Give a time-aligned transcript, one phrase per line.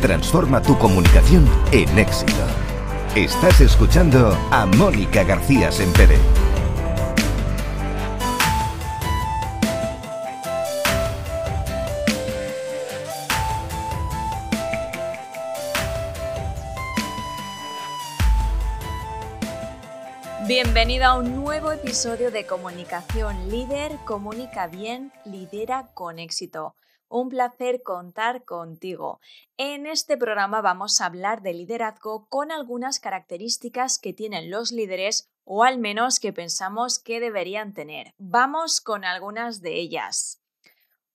[0.00, 2.32] Transforma tu comunicación en éxito.
[3.16, 6.16] Estás escuchando a Mónica García Sempere.
[20.46, 26.76] Bienvenido a un nuevo episodio de Comunicación Líder, Comunica Bien, Lidera con éxito.
[27.08, 29.20] Un placer contar contigo.
[29.56, 35.30] En este programa vamos a hablar de liderazgo con algunas características que tienen los líderes
[35.44, 38.12] o al menos que pensamos que deberían tener.
[38.18, 40.42] Vamos con algunas de ellas.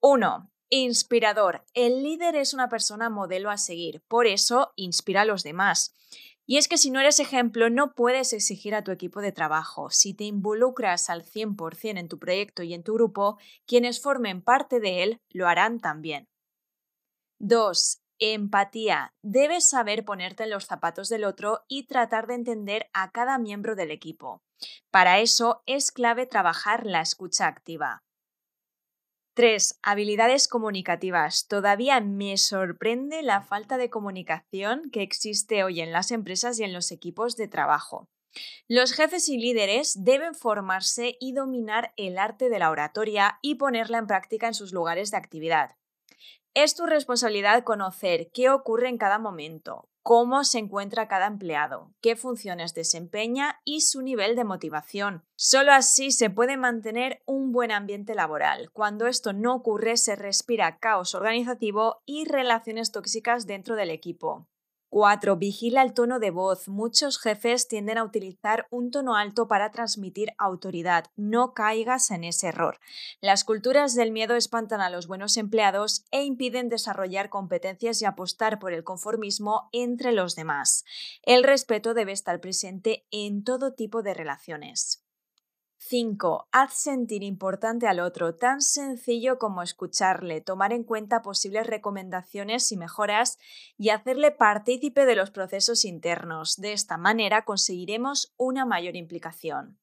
[0.00, 0.50] 1.
[0.70, 1.66] Inspirador.
[1.74, 5.94] El líder es una persona modelo a seguir, por eso inspira a los demás.
[6.52, 9.88] Y es que si no eres ejemplo, no puedes exigir a tu equipo de trabajo.
[9.88, 14.78] Si te involucras al 100% en tu proyecto y en tu grupo, quienes formen parte
[14.78, 16.28] de él lo harán también.
[17.38, 18.02] 2.
[18.18, 19.14] Empatía.
[19.22, 23.74] Debes saber ponerte en los zapatos del otro y tratar de entender a cada miembro
[23.74, 24.42] del equipo.
[24.90, 28.02] Para eso es clave trabajar la escucha activa.
[29.34, 29.78] 3.
[29.82, 31.46] Habilidades comunicativas.
[31.48, 36.74] Todavía me sorprende la falta de comunicación que existe hoy en las empresas y en
[36.74, 38.10] los equipos de trabajo.
[38.68, 43.96] Los jefes y líderes deben formarse y dominar el arte de la oratoria y ponerla
[43.96, 45.76] en práctica en sus lugares de actividad.
[46.52, 52.16] Es tu responsabilidad conocer qué ocurre en cada momento, cómo se encuentra cada empleado, qué
[52.16, 55.24] funciones desempeña y su nivel de motivación.
[55.36, 58.70] Solo así se puede mantener un buen ambiente laboral.
[58.72, 64.46] Cuando esto no ocurre, se respira caos organizativo y relaciones tóxicas dentro del equipo.
[64.92, 65.38] 4.
[65.38, 66.68] Vigila el tono de voz.
[66.68, 71.06] Muchos jefes tienden a utilizar un tono alto para transmitir autoridad.
[71.16, 72.78] No caigas en ese error.
[73.22, 78.58] Las culturas del miedo espantan a los buenos empleados e impiden desarrollar competencias y apostar
[78.58, 80.84] por el conformismo entre los demás.
[81.22, 85.01] El respeto debe estar presente en todo tipo de relaciones.
[85.84, 86.48] 5.
[86.52, 92.76] Haz sentir importante al otro, tan sencillo como escucharle, tomar en cuenta posibles recomendaciones y
[92.76, 93.38] mejoras
[93.76, 96.56] y hacerle partícipe de los procesos internos.
[96.56, 99.81] De esta manera conseguiremos una mayor implicación.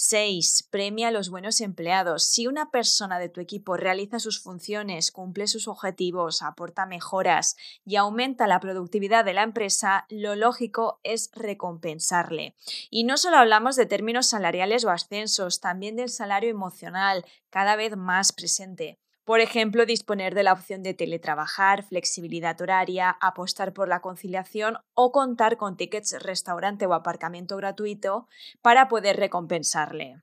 [0.00, 0.68] 6.
[0.70, 2.22] Premia a los buenos empleados.
[2.22, 7.96] Si una persona de tu equipo realiza sus funciones, cumple sus objetivos, aporta mejoras y
[7.96, 12.54] aumenta la productividad de la empresa, lo lógico es recompensarle.
[12.90, 17.96] Y no solo hablamos de términos salariales o ascensos, también del salario emocional, cada vez
[17.96, 19.00] más presente.
[19.28, 25.12] Por ejemplo, disponer de la opción de teletrabajar, flexibilidad horaria, apostar por la conciliación o
[25.12, 28.26] contar con tickets restaurante o aparcamiento gratuito
[28.62, 30.22] para poder recompensarle.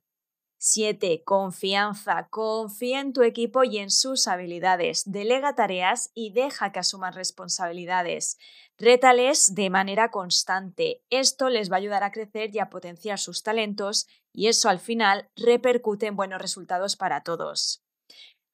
[0.57, 1.21] 7.
[1.23, 2.29] Confianza.
[2.31, 5.03] Confía en tu equipo y en sus habilidades.
[5.05, 8.39] Delega tareas y deja que asuman responsabilidades.
[8.75, 11.03] Rétales de manera constante.
[11.11, 14.79] Esto les va a ayudar a crecer y a potenciar sus talentos y eso al
[14.79, 17.84] final repercute en buenos resultados para todos.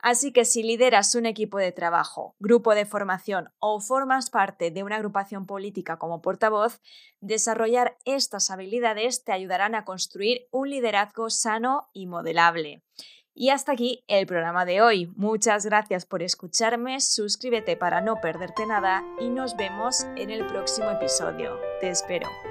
[0.01, 4.83] Así que si lideras un equipo de trabajo, grupo de formación o formas parte de
[4.83, 6.81] una agrupación política como portavoz,
[7.19, 12.81] desarrollar estas habilidades te ayudarán a construir un liderazgo sano y modelable.
[13.33, 15.11] Y hasta aquí el programa de hoy.
[15.15, 20.89] Muchas gracias por escucharme, suscríbete para no perderte nada y nos vemos en el próximo
[20.89, 21.57] episodio.
[21.79, 22.50] Te espero.